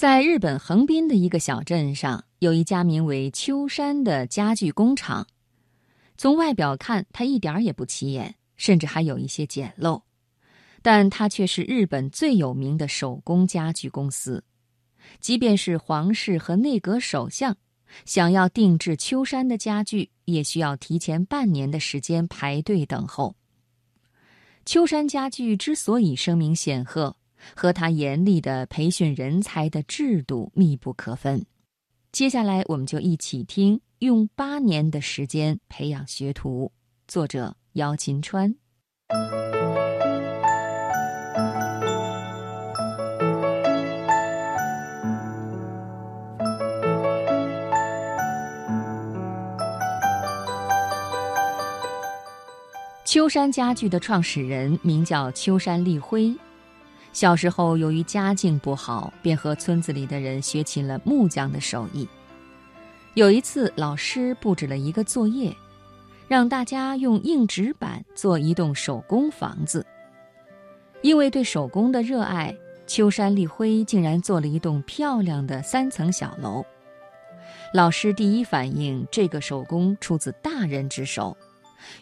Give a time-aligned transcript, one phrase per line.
[0.00, 5.26] 在日本横滨的一个小镇上，有一家名为秋山的家具工厂。
[6.16, 10.00] 从外表看，它一点也不起眼，甚至还有一些简陋，
[10.80, 14.42] 但它却是日本最有名的手工家具公司。
[15.20, 17.58] 即便是皇室和内阁首相，
[18.06, 23.36] 想要定制秋山的家具，也需要提前半年的时间排队等候。
[24.64, 27.18] 秋山家具之所以声名显赫。
[27.54, 31.44] 和他严厉的培训人才的制度密不可分。
[32.12, 36.72] 接下来，我们就一起听用八年的时间培养学徒。
[37.06, 38.54] 作者：姚琴川。
[53.04, 56.32] 秋山家具的创始人名叫秋山立辉。
[57.12, 62.08] 小时候，由于家境不好，便和村子里的人学起了木匠的手艺。
[63.14, 65.54] 有一次，老师布置了一个作业，
[66.28, 69.84] 让大家用硬纸板做一栋手工房子。
[71.02, 72.54] 因为对手工的热爱，
[72.86, 76.64] 秋山立辉竟然做了一栋漂亮的三层小楼。
[77.74, 81.36] 老师第一反应，这个手工出自大人之手，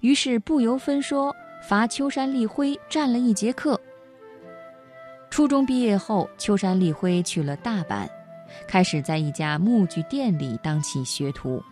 [0.00, 1.34] 于是不由分说
[1.68, 3.80] 罚秋山立辉站了一节课。
[5.36, 8.08] 初中毕业后，秋山立辉去了大阪，
[8.66, 11.62] 开始在一家木具店里当起学徒。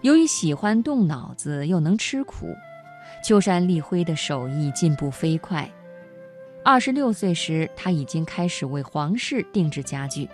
[0.00, 2.48] 由于喜欢动脑子又能吃苦，
[3.24, 5.70] 秋山立辉的手艺进步飞快。
[6.64, 10.28] 二十六岁时，他已经开始为皇室定制家具。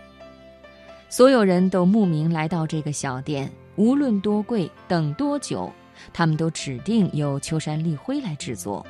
[1.10, 5.70] 所有人都慕名来到这个小店，无论多贵、等多久，
[6.14, 8.86] 他们都指定由秋山立辉来制作。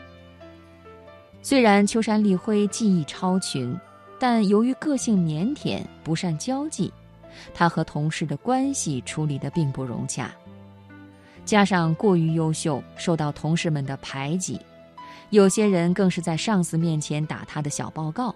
[1.48, 3.74] 虽然秋山立辉技艺超群，
[4.18, 6.92] 但由于个性腼腆、不善交际，
[7.54, 10.30] 他和同事的关系处理得并不融洽。
[11.46, 14.60] 加上过于优秀，受到同事们的排挤，
[15.30, 18.34] 有些人更是在上司面前打他的小报告。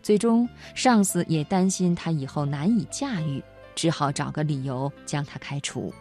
[0.00, 3.42] 最终，上司也担心他以后难以驾驭，
[3.74, 5.92] 只好找个理由将他开除。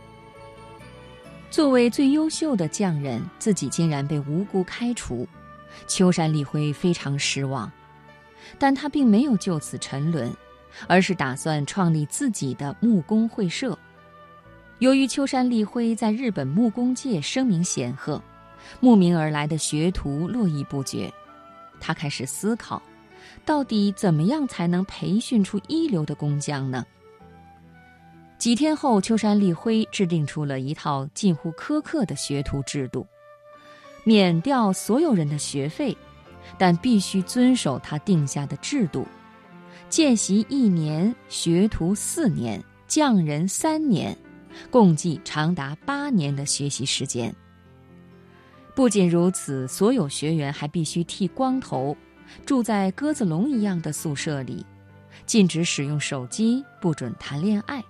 [1.50, 5.28] 作为最优秀的匠人，自己竟然被无辜开除。
[5.86, 7.72] 秋山立辉非常失望，
[8.58, 10.34] 但他并没有就此沉沦，
[10.88, 13.78] 而是打算创立自己的木工会社。
[14.80, 18.22] 由于秋山立辉在日本木工界声名显赫，
[18.80, 21.12] 慕名而来的学徒络绎不绝。
[21.80, 22.82] 他开始思考，
[23.46, 26.86] 到底怎么样才能培训出一流的工匠呢？
[28.38, 33.06] 几天后，秋山立辉制定出了一套近乎苛刻的学徒制度。
[34.08, 35.98] 免掉所有人的学费，
[36.58, 39.06] 但必须遵守他定下的制度：
[39.90, 44.18] 见习一年，学徒四年，匠人三年，
[44.72, 47.36] 共计长达八年的学习时间。
[48.74, 51.94] 不仅如此，所有学员还必须剃光头，
[52.46, 54.66] 住在鸽子笼一样的宿舍里，
[55.26, 57.84] 禁止使用手机，不准谈恋爱。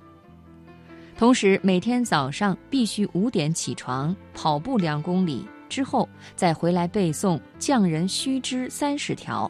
[1.15, 5.45] 同时，每天早上必须五点起床，跑步两公里。
[5.67, 9.49] 之后再回来背诵《匠人须知三十条》，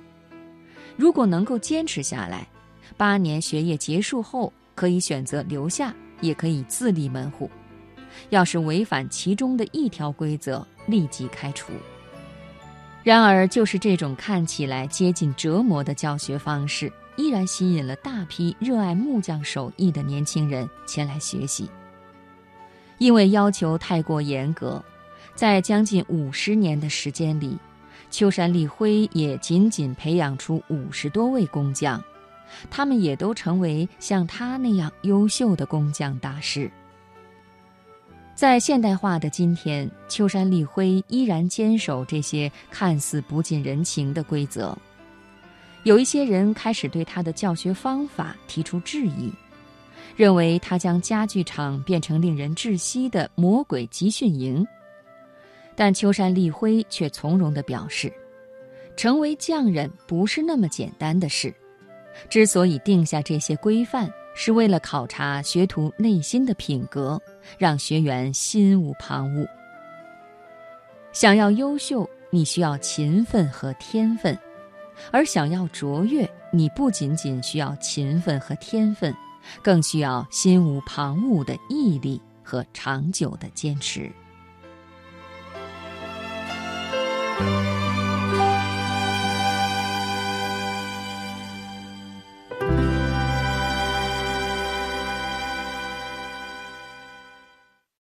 [0.96, 2.48] 如果能够坚持下来，
[2.96, 7.50] 八年学业结束后可以选择留下，也可以自立门户。
[8.30, 11.72] 要是违反其中的一条规则，立即开除。
[13.04, 21.70] 然而，就是这种看起来接近折磨的教学方式，依然吸引了大批热爱木匠手艺的年轻人前来学习。
[22.98, 24.84] 因为要求太过严格。
[25.36, 27.58] 在将近五十年的时间里，
[28.10, 32.04] 秋山立辉也仅仅培养出五十多位工匠，
[32.70, 36.72] 他们也都成为像他那样优秀的工匠大师。
[38.34, 44.78] 在现代化的今天，秋山立辉依然坚守这些看似不近人情的规则。
[45.84, 49.32] 有一些人开始对他的教学方法提出质疑，
[50.16, 54.66] 认为他将家具厂变成令人窒息的魔鬼集训营。
[55.78, 58.12] 但秋山立辉却从容地表示，
[58.96, 61.54] 成为匠人不是那么简单的事。
[62.28, 67.22] 之所以定下这些规范，是为了考察学徒内心的品格，
[67.60, 69.48] 让学员心无旁骛。
[71.12, 74.36] 想要优秀，你需要勤奋和天分；
[75.12, 79.16] 而想要卓越，你不仅仅需要勤奋和天分，
[79.62, 84.12] 更需要心无旁骛的毅力和长久的坚持。
[87.40, 87.77] Thank you.